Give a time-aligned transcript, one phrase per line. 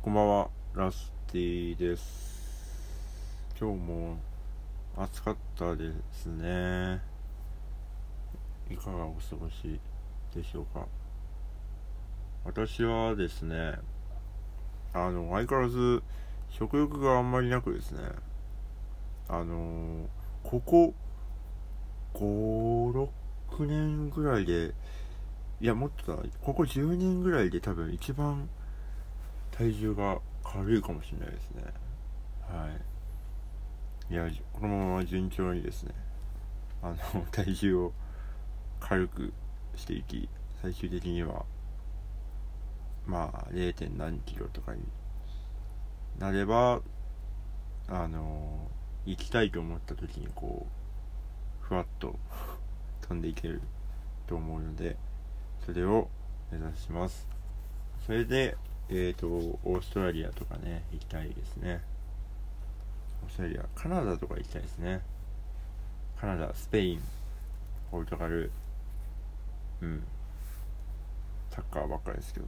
[0.00, 3.36] こんばんは、ラスティです。
[3.60, 4.16] 今日も
[4.96, 7.02] 暑かったですね。
[8.70, 9.80] いかがお過ごし
[10.32, 10.86] でしょうか。
[12.44, 13.74] 私はですね、
[14.94, 16.04] あの、相変わらず
[16.48, 17.98] 食欲があんまりなくですね、
[19.28, 20.06] あの、
[20.44, 20.94] ここ
[22.14, 23.08] 5、
[23.58, 24.74] 6年ぐらいで、
[25.60, 28.48] いや、もっとだ、ここ10年ぐらいで多分一番
[29.58, 31.64] 体重が軽いかもしれないですね。
[32.42, 32.68] は
[34.08, 34.14] い。
[34.14, 35.94] いや、このまま順調にですね、
[36.80, 37.92] あの、 体重を
[38.78, 39.32] 軽く
[39.74, 40.28] していき、
[40.62, 41.44] 最終的には、
[43.04, 43.96] まあ、0.
[43.96, 44.82] 何キロとかに
[46.20, 46.80] なれば、
[47.88, 48.70] あの、
[49.06, 50.68] 行きたいと思った時にこ
[51.62, 52.16] う、ふわっと
[53.02, 53.60] 飛んでいける
[54.28, 54.96] と思うので、
[55.66, 56.08] それを
[56.52, 57.26] 目指します。
[58.06, 58.56] それで、
[58.90, 61.82] えっ、ー、と、オーストラリアとかね、行きたいですね。
[63.22, 65.02] オーストラリア、カナダとか行きたいですね。
[66.18, 67.02] カナダ、スペイン、
[67.90, 68.50] ポルトガル、
[69.82, 70.02] うん。
[71.50, 72.46] サッカーばっかりですけど。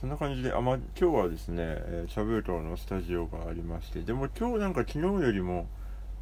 [0.00, 5.68] そんな感じで、あ、ま、今日はですね、えー、シャブートのスタジオがありまして、でも今日なんか昨日よりも、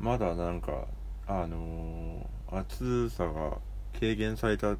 [0.00, 0.86] まだなんか、
[1.28, 3.58] あのー、暑さが
[3.94, 4.76] 軽減された、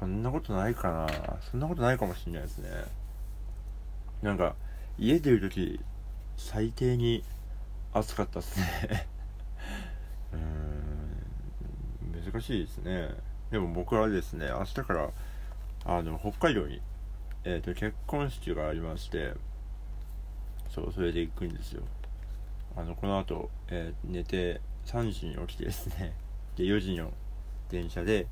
[0.00, 1.06] そんなことないかな。
[1.48, 3.03] そんなことないかもしれないですね。
[4.22, 4.54] なんか、
[4.98, 5.80] 家出るとき、
[6.36, 7.24] 最低に
[7.92, 9.06] 暑かったっすね
[10.32, 13.10] うーん、難しいですね。
[13.50, 15.10] でも僕はですね、明日から、
[15.84, 16.80] あの、北海道に、
[17.44, 19.34] えっ、ー、と、結婚式がありまして、
[20.70, 21.82] そう、それで行くんですよ。
[22.76, 26.14] あの、この後、えー、寝て、3時に起きてですね、
[26.56, 27.12] で、4時の
[27.70, 28.26] 電車で、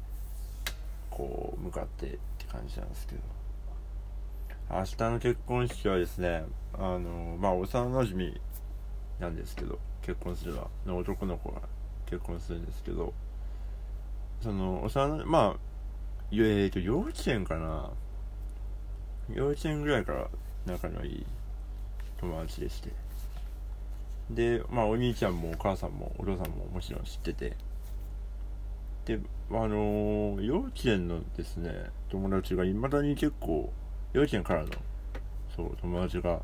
[1.11, 3.20] こう、向かってって感じなんですけど。
[4.73, 8.41] 明日の結婚式はですね、あの、まあ、幼馴染
[9.20, 11.61] なんですけど、結婚するのは、の男の子が
[12.06, 13.13] 結婚するんですけど、
[14.41, 15.61] その、幼、まあ、
[16.33, 17.91] えーと、幼稚園かな
[19.29, 20.29] 幼稚園ぐらいから
[20.64, 21.27] 仲のいい
[22.19, 22.89] 友達でして。
[24.30, 27.57] で、まあ、お兄ちゃんもお母さんもお父さんももちろん知ってて、
[29.05, 29.20] で、
[29.51, 33.70] あのー、幼稚園のですね、友達が未だに結構、
[34.12, 34.68] 幼稚園からの、
[35.55, 36.40] そう、友達が、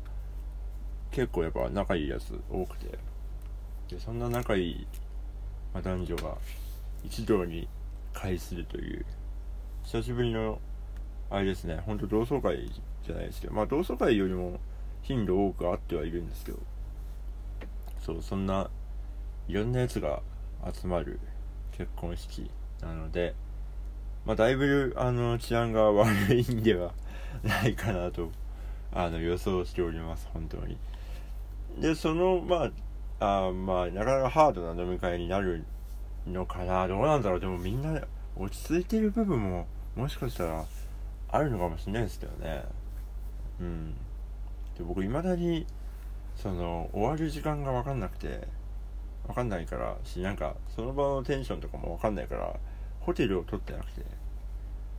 [1.11, 2.97] 結構やっぱ仲いいやつ多くて、
[3.89, 4.87] で、そんな仲いい、
[5.73, 6.37] まあ、男女が
[7.03, 7.67] 一堂に
[8.13, 9.05] 会するという、
[9.83, 10.59] 久しぶりの、
[11.29, 12.69] あれですね、ほんと同窓会
[13.05, 14.59] じゃないですけど、まあ同窓会よりも
[15.01, 16.59] 頻度多くあってはいるんですけど、
[18.01, 18.69] そう、そんな、
[19.47, 20.21] いろんなやつが
[20.73, 21.19] 集まる
[21.71, 22.49] 結婚式
[22.81, 23.35] なので、
[24.25, 26.93] まあだいぶ、あの、治安が悪いんでは、
[27.43, 28.29] ないかなと、
[28.93, 30.77] あの、予想しております、本当に。
[31.79, 32.71] で、その、ま
[33.19, 35.65] あ、あまあ、なかなかハードな飲み会になる
[36.27, 38.01] のかな、どうなんだろう、でもみんな
[38.35, 40.65] 落ち着いてる部分も、もしかしたら、
[41.31, 42.63] あるのかもしれないですけどね。
[43.59, 43.93] うん。
[44.77, 45.67] で、僕、未だに、
[46.35, 48.47] その、終わる時間がわかんなくて、
[49.27, 52.55] わかんないからし、なんか、その場のテンションとかもわかんないから、
[53.01, 54.01] ホテルを取ってなくて。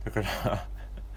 [0.05, 0.67] だから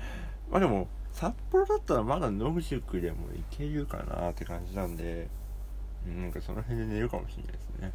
[0.51, 5.29] まあでも、札幌だったらまだ野宿でも行けるかなって感じなんで、
[6.05, 7.93] なんかその辺で寝るかもしれないですね。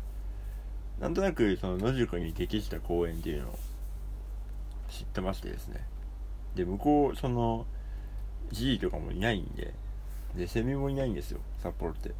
[1.02, 3.60] なんとなくその野宿に適した公園っていうのを
[4.90, 5.86] 知ってましてですね。
[6.56, 7.66] で、向こう、その、
[8.52, 9.74] G とかもいないんで、
[10.36, 12.14] で、セミもいないんですよ、札幌って。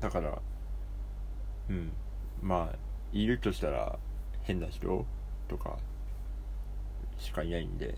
[0.00, 0.40] だから、
[1.70, 1.92] うん、
[2.42, 2.76] まあ、
[3.12, 3.98] いるとしたら
[4.42, 5.04] 変な人
[5.48, 5.78] とか
[7.18, 7.96] しかいないんで、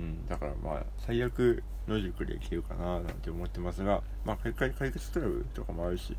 [0.00, 6.16] うん、だからまあ、最悪野宿で行けるかななんて思ってますが、まあ、解解決クラブとかもあるし、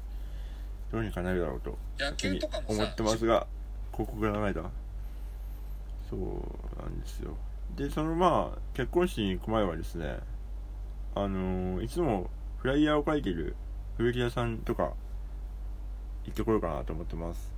[0.92, 1.78] どうにかなるだろうと、
[2.68, 3.48] 思ってますが、
[3.92, 4.64] 広告が長いだ。
[6.10, 7.36] そうなんですよ。
[7.76, 10.20] で、そのまあ、結婚式に行く前はですね、
[11.16, 13.56] あのー、いつもフライヤーを書いてる
[13.98, 14.94] 古着屋さんとか
[16.26, 17.54] 行ってこようかなと思ってます。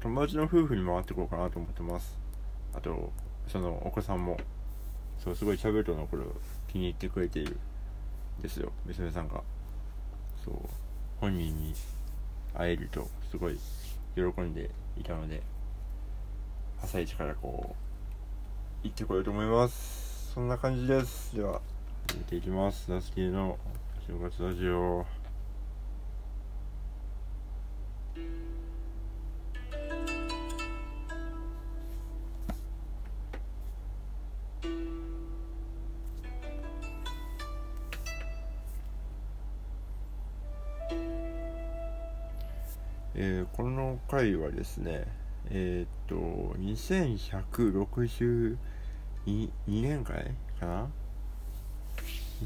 [0.00, 2.18] 友達の夫婦に回ってこようかなと思ってます。
[2.74, 3.12] あと、
[3.48, 4.38] そのお子さんも
[5.22, 6.24] そう、すごいシャベルトの頃
[6.68, 7.58] 気に入ってくれている
[8.42, 9.42] ですよ、娘さんが。
[10.44, 10.54] そう、
[11.20, 11.74] 本人に
[12.54, 13.58] 会えるとすごい
[14.14, 15.42] 喜んでいたので、
[16.82, 17.76] 朝一からこ
[18.82, 20.32] う、行ってこようと思います。
[20.32, 21.36] そんな感じです。
[21.36, 21.60] では、
[22.08, 22.90] 入れていきます。
[22.90, 23.58] ナスキーの
[24.06, 25.19] 正月ラジオ。
[43.22, 45.04] えー、この回はですね、
[45.50, 46.14] え、っと、
[46.58, 48.56] 2162
[49.68, 50.88] 年回かな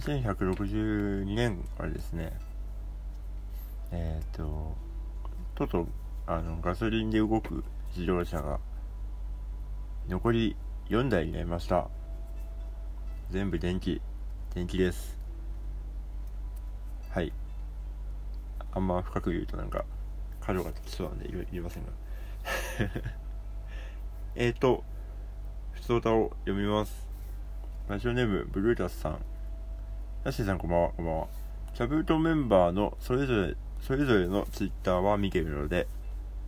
[0.00, 2.32] ?2162 年からですね、
[3.92, 4.74] え、っと、
[5.54, 5.86] とうとう、
[6.26, 7.62] あの、ガソリンで動く
[7.94, 8.58] 自動車が、
[10.08, 10.56] 残り
[10.88, 11.88] 4台になりました。
[13.30, 14.02] 全部電気、
[14.56, 15.20] 電気です。
[17.10, 17.32] はい。
[18.72, 19.84] あんま深く言うとなんか、
[20.46, 21.90] 角が立ちそうなんで言いませんが。
[24.36, 24.84] えっと、
[25.72, 27.06] 普通歌を読みます。
[27.88, 29.18] ラジオネーム、ブルータスさん。
[30.24, 31.28] ヤシーさんこんばんは、こんばんは。
[31.72, 35.86] キャブートメンバーのそれぞれ、それぞれのツイッターは見ているので、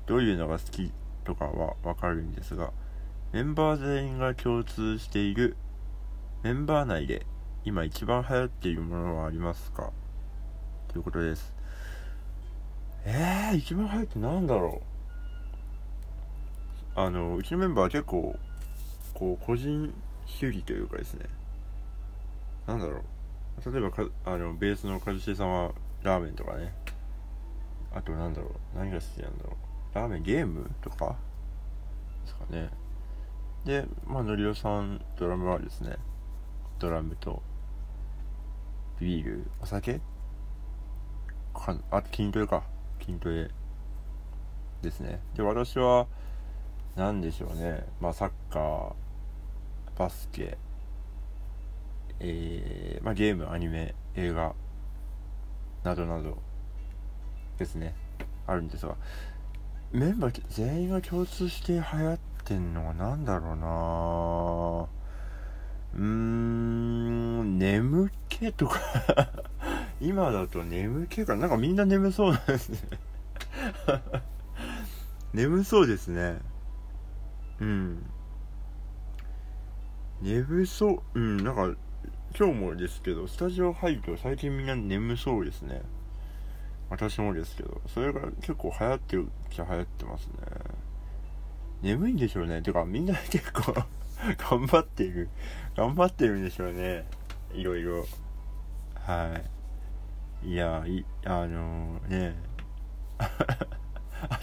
[0.06, 0.93] どういうのが好き
[1.25, 2.72] とかはわかるんですが、
[3.32, 5.56] メンバー全員が共通している
[6.43, 7.26] メンバー内で
[7.64, 9.90] 今一番流行っているものはありますか？
[10.88, 11.56] ということです。
[13.08, 14.82] えー、一番流行ってなんだろ
[16.97, 17.00] う？
[17.00, 18.37] あの、うちのメンバーは結構、
[19.14, 19.94] こう、個人
[20.26, 21.26] 主義というかですね、
[22.67, 23.73] なんだろう？
[23.73, 25.70] 例えばか、あの、ベースの一茂さんは
[26.03, 26.75] ラーメンとかね。
[27.94, 28.50] あとなんだろう？
[28.76, 29.94] 何が好きなんだろう？
[29.94, 31.17] ラーメンゲームとか？
[32.25, 32.70] ですかね。
[33.64, 35.97] で、まあ、のりおさん、ドラムはですね、
[36.81, 37.41] ドラムと、
[38.99, 40.00] ビール、お酒？
[41.55, 42.64] かあと筋トレか。
[43.06, 43.49] 筋トレ
[44.82, 45.20] ですね。
[45.35, 46.06] で、私は、
[46.97, 47.87] 何でしょうね。
[48.00, 48.93] まあ、サッカー、
[49.99, 50.58] バスケ、
[52.20, 54.55] えー、まあ、ゲーム、アニメ、映画、
[55.85, 56.38] などなど
[57.58, 57.94] ですね。
[58.47, 58.97] あるんですが、
[59.93, 64.88] メンバー全員が共通して流行ってんのは何だろうな
[65.94, 68.81] うーん、眠気とか
[70.00, 71.46] 今だと眠気かな。
[71.46, 72.78] んかみんな眠そうなんですね。
[75.32, 76.38] 眠そうですね。
[77.60, 78.06] うん。
[80.20, 81.19] 眠そう。
[81.19, 81.75] うんなんか
[82.38, 85.82] 今日もですけどスタジオ入ると最近みんな眠そうですね。
[86.90, 90.34] 私もですけどそれが結構流行ってるっちゃ流行ってますね。
[91.82, 92.60] 眠いんでしょうね。
[92.60, 93.72] てかみんな結構
[94.37, 95.28] 頑張っている
[95.76, 97.06] 頑張ってるんでしょうね。
[97.54, 98.06] いろいろ。
[98.94, 99.56] はい。
[100.42, 102.36] いやいあのー、ね。
[103.18, 103.28] あ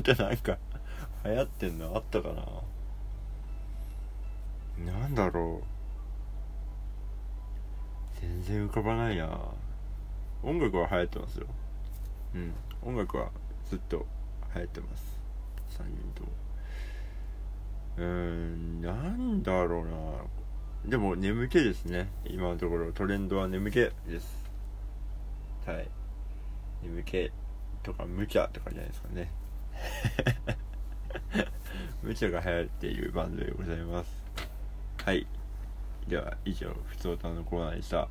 [0.03, 0.57] となんか
[1.23, 2.29] 流行ってんのあったか
[4.77, 4.91] な？
[4.91, 5.67] なんだろう。
[8.19, 9.39] 全然浮かばないな。
[10.43, 11.47] 音楽は流行ってますよ。
[12.35, 12.53] うん。
[12.81, 13.29] 音楽は
[13.69, 14.05] ずっと
[14.55, 15.19] 流行ってます。
[15.77, 16.29] 3人とも。
[17.97, 19.91] うーんなんだろうな。
[20.89, 22.09] でも眠気ですね。
[22.25, 22.91] 今のところ。
[22.91, 24.42] トレンドは眠気です。
[25.65, 25.87] はい。
[26.81, 27.31] 眠気
[27.83, 29.31] とか無茶とかじゃないですかね。
[32.03, 34.23] 無茶が流行っているバンドでございます。
[35.05, 35.25] はい。
[36.07, 38.09] では以上ふつおたのコーナーでした。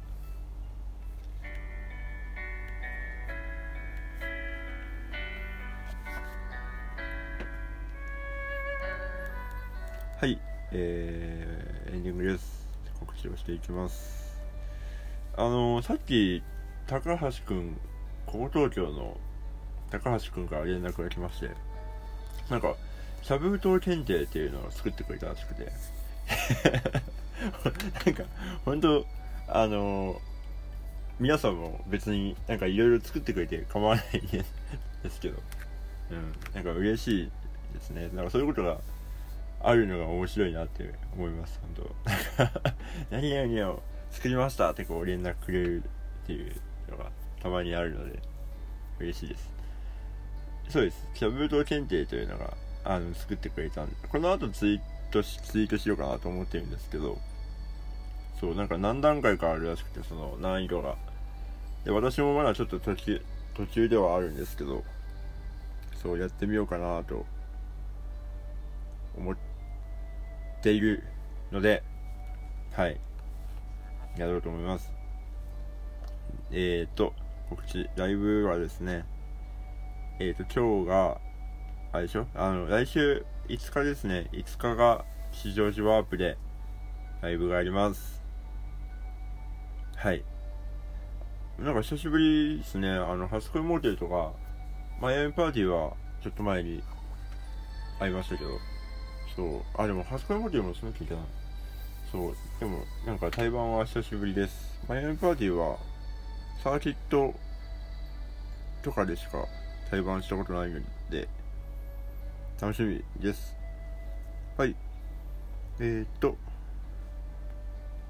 [10.22, 10.40] はい、
[10.70, 12.68] えー、エンディングです。
[13.00, 14.40] 告知をしていきます。
[15.36, 16.42] あのー、さっき、
[16.86, 17.76] 高橋くん、
[18.26, 19.16] ここ東京の
[19.90, 21.50] 高橋くんから連絡が来まして、
[22.50, 22.74] なんか、
[23.22, 25.72] シャブ島検定っていうのを作ってくれたらしくて、
[28.06, 28.24] なんか、
[28.64, 29.06] 本当
[29.48, 30.20] あの、
[31.20, 34.20] 皆さんも別になんかいろいろ作ってくれて構わない
[35.02, 35.38] ですけど、
[36.10, 37.30] うん、なんか嬉しい
[37.74, 38.08] ですね。
[38.12, 38.78] なんかそういうことが
[39.60, 41.86] あるのが面白いなって思います、本
[43.10, 43.16] 当。
[43.16, 46.56] 何々を作りましたってこう連絡くれるっていう。
[46.90, 47.10] のが
[47.42, 48.20] たまにあるので、
[48.98, 49.50] 嬉しいです。
[50.68, 51.08] そうです。
[51.14, 57.18] キャブート検定というのが、あの、作ってくれたんで、この後ツイートし、ツイートしようかなと思ってるんですけど、
[58.40, 60.96] そう、なんか何段階かあるらしくて、その難易度が。
[61.84, 63.22] で、私もまだちょっと途中、
[63.54, 64.82] 途中ではあるんですけど、
[66.02, 67.26] そうやってみようかなと
[69.16, 69.36] 思っ、
[70.62, 71.02] ている
[71.50, 71.82] ので、
[72.72, 72.98] はい。
[74.16, 75.01] やろうと思います。
[76.50, 77.14] えっ、ー、と、
[77.48, 79.04] 告知、ライブはですね、
[80.18, 81.20] えっ、ー、と、今日が、
[81.92, 82.26] あれでしょ？
[82.34, 84.28] あの、来週5日ですね。
[84.32, 86.38] 5日が、市場時ワープで、
[87.20, 88.22] ライブがあります。
[89.96, 90.24] はい。
[91.58, 92.90] なんか久しぶりですね。
[92.90, 94.32] あの、初恋モーテルとか、
[95.00, 96.82] マイアミパーティーは、ちょっと前に、
[97.98, 98.50] 会いましたけど、
[99.36, 99.62] そう。
[99.80, 101.24] あ、でも、初恋モデルもその聞いてない。
[102.10, 102.34] そう。
[102.58, 104.80] でも、なんか対バンは久しぶりです。
[104.88, 105.78] マイアミパーティーは、
[106.62, 107.34] サーキット
[108.82, 109.46] とかでしか
[109.90, 110.80] 対バンしたことないの
[111.10, 111.28] で、
[112.60, 113.54] 楽しみです。
[114.56, 114.74] はい。
[115.80, 116.36] えー、っと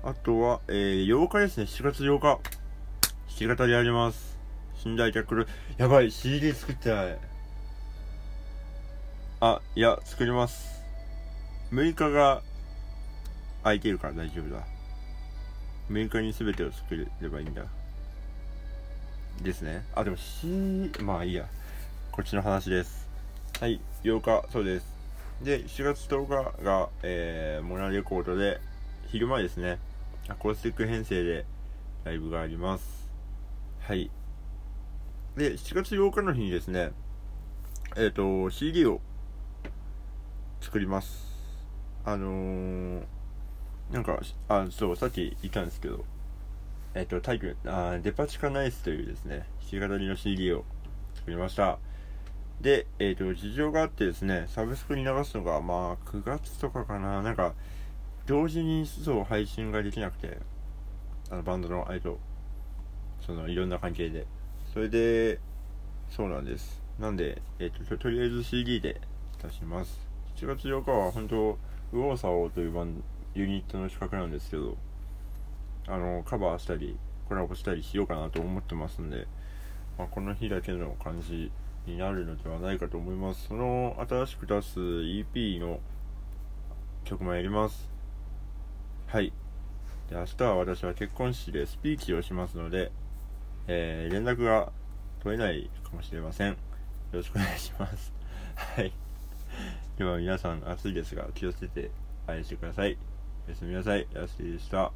[0.05, 1.65] あとは、えー、8日ですね。
[1.65, 2.23] 7月8日。
[2.23, 2.41] 弾
[3.37, 4.37] き語りあります。
[4.85, 5.47] 寝台客る
[5.79, 7.19] やばい CD 作ってない。
[9.41, 10.83] あいや作ります。
[11.73, 12.43] 6日が
[13.63, 14.65] 空いてるから大丈夫だ。
[15.89, 17.63] 6日に全てを作ればいいんだ。
[19.41, 19.85] ですね。
[19.95, 21.47] あでも C まあいいや。
[22.13, 23.09] こっちの話です。
[23.59, 24.87] はい8日そうです。
[25.43, 28.61] で7月10日が、えー、モナレコードで
[29.07, 29.79] 昼間ですね。
[30.29, 31.47] アコースティック編成で
[32.05, 33.09] ライブがあります。
[33.81, 34.11] はい。
[35.37, 36.93] で7月8日の日にですね
[37.97, 39.01] えっ、ー、と CD を
[40.61, 41.27] 作ります。
[42.05, 43.03] あのー、
[43.91, 46.05] なんかあそうさっき言ったんですけど
[46.95, 50.65] えっ、とタイトルあデパ地下ナイスというですね弾き語りの CD を
[51.15, 51.79] 作りました。
[52.61, 57.23] で、えっ、と事情があってですねサブスクに流すのがまあ9月とかかな。
[57.23, 57.55] なんか
[58.27, 60.39] 同時にそう配信ができなくて
[61.31, 62.19] あのバンドのあれと
[63.25, 64.27] そのいろんな関係で。
[64.73, 65.39] それで
[66.11, 66.83] そうなんです。
[66.99, 69.01] なんで、えっ、ととりあえず CD で
[69.43, 69.99] 出します。
[70.37, 71.59] 7月8日は本当
[71.93, 73.03] 右往左往というバン
[73.35, 74.77] ユニットの企画なんですけど。
[75.87, 76.97] あのカバーしたり
[77.29, 79.27] コラボしたりしようかなと思ってますんで、
[79.99, 81.51] まあ、この日だけの感じ
[81.87, 85.81] になるのではないかと思いますその新しく出す EP の
[87.05, 87.91] 曲もやります
[89.07, 89.33] はい
[90.09, 92.93] で明日は私は結婚式でスピーチをしますので、
[93.67, 94.71] えー、連絡が
[95.23, 96.57] 取れないかもしれませんよ
[97.13, 98.13] ろしくお願いします
[98.77, 98.93] はい
[99.99, 101.91] 今日は皆さん暑いですが気をつけて
[102.27, 102.97] 愛してください。
[103.47, 104.07] おやすみなさい。
[104.15, 104.93] やすでした。